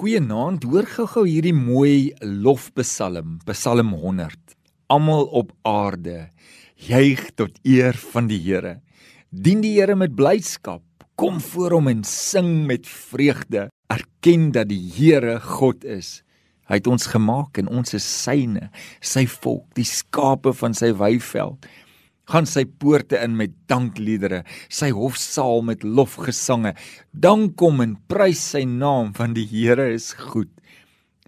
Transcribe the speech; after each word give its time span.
Goeienaand, 0.00 0.62
hoor 0.64 0.86
gou-gou 0.88 1.26
hierdie 1.28 1.52
mooi 1.52 2.14
lofpsalm, 2.24 3.34
Psalm 3.44 3.90
100. 4.00 4.54
Almal 4.88 5.26
op 5.36 5.50
aarde 5.68 6.30
juig 6.80 7.26
tot 7.36 7.58
eer 7.68 7.98
van 8.14 8.30
die 8.30 8.38
Here. 8.40 8.78
Dien 9.28 9.60
die 9.60 9.74
Here 9.74 9.98
met 10.00 10.14
blydskap, 10.16 10.80
kom 11.20 11.36
voor 11.50 11.76
hom 11.76 11.92
en 11.92 12.00
sing 12.08 12.64
met 12.70 12.88
vreugde. 12.88 13.66
Erken 13.92 14.48
dat 14.56 14.70
die 14.72 14.80
Here 14.96 15.36
God 15.44 15.84
is. 15.84 16.22
Hy 16.72 16.80
het 16.80 16.88
ons 16.88 17.10
gemaak 17.12 17.60
en 17.60 17.68
ons 17.68 17.92
is 17.92 18.08
syne, 18.22 18.70
sy 19.04 19.26
volk, 19.28 19.66
die 19.76 19.84
skape 19.84 20.56
van 20.62 20.72
sy 20.72 20.94
weiveld 20.96 21.68
gaan 22.30 22.46
sy 22.46 22.64
poorte 22.64 23.18
in 23.20 23.36
met 23.38 23.52
dankliedere, 23.70 24.44
sy 24.68 24.90
hofsaal 24.94 25.64
met 25.66 25.84
lofgesange. 25.84 26.74
Dank 27.12 27.60
hom 27.60 27.82
en 27.84 27.96
prys 28.10 28.42
sy 28.54 28.64
naam 28.68 29.12
want 29.18 29.38
die 29.38 29.48
Here 29.50 29.90
is 29.94 30.12
goed. 30.14 30.50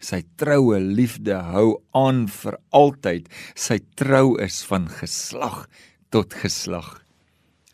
Sy 0.03 0.23
troue 0.41 0.81
liefde 0.83 1.37
hou 1.53 1.77
aan 1.95 2.27
vir 2.27 2.59
altyd. 2.75 3.29
Sy 3.55 3.79
trou 3.99 4.35
is 4.43 4.63
van 4.67 4.89
geslag 4.91 5.67
tot 6.13 6.35
geslag. 6.35 6.99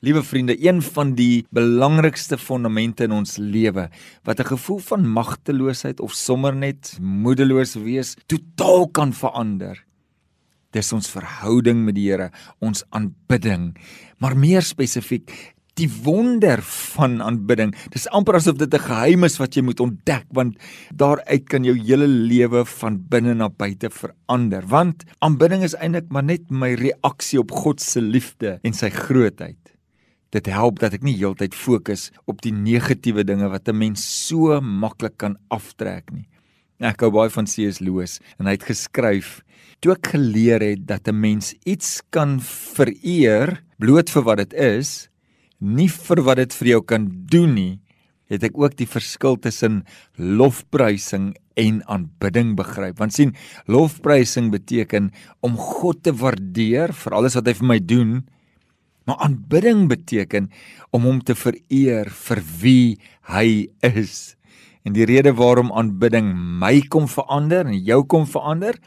Liewe 0.06 0.22
vriende, 0.22 0.54
een 0.62 0.78
van 0.94 1.16
die 1.18 1.42
belangrikste 1.50 2.36
fondamente 2.38 3.08
in 3.08 3.16
ons 3.16 3.34
lewe 3.36 3.88
wat 4.22 4.40
'n 4.40 4.50
gevoel 4.54 4.78
van 4.78 5.08
magteloosheid 5.08 6.00
of 6.00 6.12
sommer 6.14 6.54
net 6.54 6.98
moedeloos 7.00 7.74
wees 7.74 8.14
totaal 8.26 8.88
kan 8.88 9.12
verander, 9.12 9.84
Dis 10.78 10.94
ons 10.94 11.10
verhouding 11.10 11.80
met 11.86 11.96
die 11.96 12.06
Here, 12.06 12.30
ons 12.62 12.84
aanbidding. 12.94 13.72
Maar 14.22 14.36
meer 14.38 14.62
spesifiek, 14.62 15.32
die 15.78 15.88
wonder 16.04 16.62
van 16.62 17.20
aanbidding. 17.22 17.72
Dis 17.94 18.08
amper 18.14 18.38
asof 18.38 18.58
dit 18.58 18.74
'n 18.74 18.86
geheim 18.86 19.24
is 19.24 19.38
wat 19.38 19.54
jy 19.54 19.62
moet 19.62 19.80
ontdek 19.80 20.26
want 20.34 20.58
daaruit 20.90 21.44
kan 21.48 21.64
jou 21.64 21.74
hele 21.74 22.06
lewe 22.06 22.64
van 22.64 22.98
binne 22.98 23.34
na 23.34 23.48
buite 23.48 23.90
verander. 23.90 24.66
Want 24.66 25.04
aanbidding 25.20 25.62
is 25.62 25.74
eintlik 25.74 26.10
maar 26.10 26.24
net 26.24 26.50
my 26.50 26.74
reaksie 26.74 27.38
op 27.38 27.50
God 27.50 27.80
se 27.80 28.00
liefde 28.00 28.58
en 28.62 28.72
sy 28.72 28.90
grootheid. 28.90 29.58
Dit 30.30 30.46
help 30.46 30.78
dat 30.78 30.92
ek 30.92 31.02
nie 31.02 31.16
heeltyd 31.16 31.54
fokus 31.54 32.10
op 32.26 32.42
die 32.42 32.52
negatiewe 32.52 33.24
dinge 33.24 33.48
wat 33.48 33.68
'n 33.68 33.78
mens 33.78 34.26
so 34.26 34.60
maklik 34.60 35.16
kan 35.16 35.36
aftrek 35.48 36.10
nie. 36.12 36.28
Ek 36.78 37.02
hou 37.02 37.10
baie 37.10 37.30
van 37.34 37.48
C.S. 37.50 37.80
Lewis 37.82 38.20
en 38.38 38.46
hy 38.46 38.54
het 38.54 38.68
geskryf 38.68 39.40
toe 39.82 39.96
ek 39.96 40.12
geleer 40.14 40.62
het 40.62 40.86
dat 40.86 41.08
'n 41.10 41.18
mens 41.18 41.54
iets 41.66 42.02
kan 42.10 42.38
vereer 42.38 43.62
bloot 43.78 44.10
vir 44.10 44.22
wat 44.22 44.38
dit 44.38 44.54
is, 44.54 45.08
nie 45.58 45.88
vir 45.88 46.22
wat 46.22 46.36
dit 46.36 46.54
vir 46.54 46.68
jou 46.68 46.82
kan 46.82 47.10
doen 47.26 47.54
nie, 47.54 47.80
het 48.30 48.44
ek 48.44 48.58
ook 48.58 48.76
die 48.76 48.86
verskil 48.86 49.36
tussen 49.36 49.84
lofprysing 50.16 51.34
en 51.56 51.82
aanbidding 51.88 52.54
begryp. 52.54 52.98
Want 52.98 53.12
sien, 53.12 53.34
lofprysing 53.66 54.50
beteken 54.50 55.10
om 55.40 55.56
God 55.56 56.02
te 56.02 56.12
waardeer 56.12 56.92
vir 56.92 57.12
alles 57.12 57.34
wat 57.34 57.46
hy 57.46 57.54
vir 57.54 57.66
my 57.66 57.78
doen, 57.78 58.28
maar 59.06 59.18
aanbidding 59.18 59.88
beteken 59.88 60.50
om 60.92 61.02
hom 61.02 61.20
te 61.20 61.34
vereer 61.34 62.10
vir 62.10 62.42
wie 62.60 62.98
hy 63.22 63.66
is. 63.82 64.37
En 64.88 64.96
die 64.96 65.04
rede 65.04 65.34
waarom 65.36 65.68
aanbidding 65.76 66.32
my 66.32 66.78
kom 66.88 67.04
verander 67.12 67.68
en 67.68 67.76
jou 67.76 68.00
kom 68.08 68.24
verander, 68.26 68.78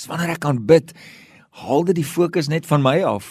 Dis 0.00 0.06
wanneer 0.08 0.36
ek 0.36 0.46
aanbid, 0.48 0.92
haal 1.60 1.82
dit 1.88 1.98
die 1.98 2.06
fokus 2.06 2.46
net 2.48 2.64
van 2.68 2.80
my 2.80 3.00
af. 3.04 3.26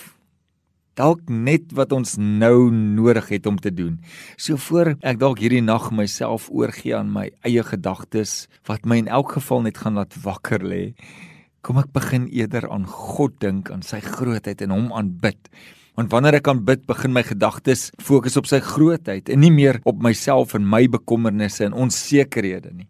Dalk 1.00 1.24
net 1.32 1.72
wat 1.78 1.94
ons 1.96 2.18
nou 2.20 2.68
nodig 2.70 3.32
het 3.32 3.48
om 3.50 3.56
te 3.58 3.72
doen. 3.72 3.96
So 4.36 4.60
voor 4.60 4.92
ek 5.00 5.22
dalk 5.22 5.40
hierdie 5.40 5.64
nag 5.64 5.88
myself 5.96 6.50
oorgee 6.52 6.94
aan 6.98 7.14
my 7.16 7.30
eie 7.48 7.64
gedagtes 7.64 8.50
wat 8.68 8.86
my 8.86 9.00
in 9.00 9.10
elk 9.10 9.38
geval 9.38 9.64
net 9.66 9.80
gaan 9.80 9.98
laat 9.98 10.18
wakker 10.22 10.62
lê, 10.62 10.84
kom 11.66 11.80
ek 11.82 11.92
begin 11.96 12.28
eerder 12.32 12.70
aan 12.72 12.86
God 12.88 13.36
dink, 13.44 13.72
aan 13.72 13.84
sy 13.86 14.00
grootheid 14.04 14.62
en 14.66 14.76
hom 14.76 14.94
aanbid. 14.96 15.50
Want 16.00 16.14
wanneer 16.14 16.40
ek 16.40 16.48
aanbid, 16.48 16.86
begin 16.88 17.12
my 17.12 17.26
gedagtes 17.28 17.90
fokus 18.00 18.38
op 18.40 18.48
sy 18.48 18.62
grootheid 18.64 19.30
en 19.34 19.44
nie 19.44 19.52
meer 19.52 19.82
op 19.90 20.00
myself 20.04 20.56
en 20.56 20.68
my 20.70 20.86
bekommernisse 20.92 21.66
en 21.68 21.76
onsekerhede 21.76 22.72
nie. 22.72 22.88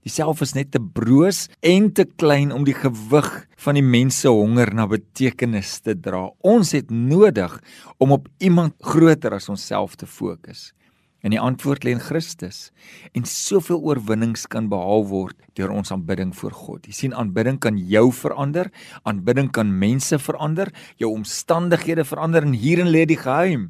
Diself 0.00 0.40
is 0.40 0.54
net 0.56 0.70
te 0.72 0.80
broos 0.80 1.42
en 1.60 1.90
te 1.92 2.06
klein 2.08 2.54
om 2.56 2.64
die 2.64 2.76
gewig 2.76 3.28
van 3.60 3.76
die 3.76 3.84
mense 3.84 4.30
honger 4.32 4.72
na 4.72 4.86
betekenis 4.88 5.74
te 5.84 5.92
dra. 5.92 6.22
Ons 6.40 6.72
het 6.72 6.88
nodig 6.88 7.58
om 8.00 8.16
op 8.16 8.30
iemand 8.40 8.78
groter 8.80 9.36
as 9.36 9.50
onsself 9.52 9.98
te 10.00 10.08
fokus. 10.08 10.70
En 11.20 11.34
die 11.34 11.40
antwoord 11.40 11.84
lê 11.84 11.92
in 11.92 12.00
Christus. 12.00 12.70
En 13.12 13.26
soveel 13.28 13.80
oorwinnings 13.84 14.46
kan 14.48 14.70
behaal 14.72 15.04
word 15.10 15.36
deur 15.58 15.72
ons 15.74 15.92
aanbidding 15.92 16.32
voor 16.36 16.54
God. 16.56 16.86
Jy 16.88 16.96
sien 16.96 17.16
aanbidding 17.16 17.58
kan 17.60 17.76
jou 17.76 18.08
verander, 18.16 18.70
aanbidding 19.04 19.50
kan 19.52 19.72
mense 19.78 20.18
verander, 20.18 20.72
jou 20.96 21.12
omstandighede 21.12 22.06
verander 22.08 22.46
en 22.46 22.56
hierin 22.56 22.92
lê 22.92 23.04
die 23.08 23.20
geheim. 23.20 23.68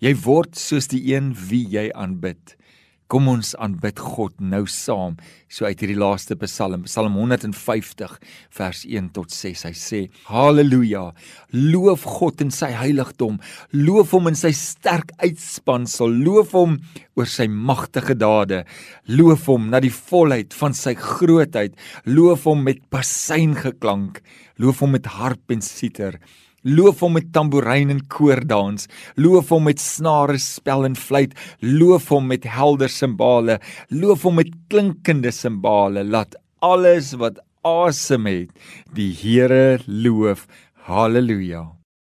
Jy 0.00 0.14
word 0.24 0.58
soos 0.58 0.88
die 0.90 1.02
een 1.12 1.30
wie 1.48 1.66
jy 1.68 1.90
aanbid. 1.94 2.56
Kom 3.10 3.26
ons 3.26 3.56
aanbid 3.58 3.98
God 3.98 4.36
nou 4.38 4.60
saam. 4.70 5.16
So 5.50 5.66
uit 5.66 5.80
hierdie 5.82 5.98
laaste 5.98 6.36
Psalm, 6.44 6.84
Psalm 6.86 7.16
150 7.18 8.12
vers 8.54 8.82
1 8.86 9.08
tot 9.16 9.32
6. 9.34 9.64
Hy 9.66 9.72
sê: 9.74 10.00
Halleluja! 10.28 11.08
Loof 11.50 12.04
God 12.06 12.44
in 12.44 12.52
sy 12.54 12.68
heiligdom. 12.70 13.40
Loof 13.74 14.14
hom 14.14 14.30
in 14.30 14.38
sy 14.38 14.52
sterk 14.54 15.10
uitspansel. 15.18 16.14
Loof 16.22 16.54
hom 16.54 16.76
oor 17.18 17.26
sy 17.26 17.48
magtige 17.50 18.14
dade. 18.14 18.62
Loof 19.10 19.48
hom 19.50 19.66
na 19.72 19.82
die 19.82 19.90
volheid 19.90 20.54
van 20.60 20.78
sy 20.78 20.94
grootheid. 20.94 21.74
Loof 22.06 22.46
hom 22.46 22.62
met 22.68 22.84
basseingeklank. 22.94 24.22
Loof 24.62 24.84
hom 24.84 24.94
met 24.94 25.10
harp 25.18 25.50
en 25.50 25.66
siter. 25.66 26.20
Loof 26.62 27.00
hom 27.00 27.14
met 27.16 27.32
tamboerijn 27.32 27.88
en 27.90 28.02
koordans, 28.12 28.84
loof 29.16 29.48
hom 29.48 29.64
met 29.70 29.80
snare 29.80 30.36
spel 30.38 30.84
en 30.84 30.96
fluit, 30.96 31.32
loof 31.64 32.10
hom 32.12 32.26
met 32.28 32.44
helder 32.44 32.92
simbale, 32.92 33.56
loof 33.88 34.28
hom 34.28 34.36
met 34.42 34.52
klinkende 34.68 35.32
simbale. 35.32 36.04
Laat 36.04 36.36
alles 36.60 37.14
wat 37.16 37.40
asem 37.64 38.28
het, 38.28 38.52
die 38.92 39.12
Here 39.16 39.80
loof. 39.86 40.46
Halleluja. 40.84 41.79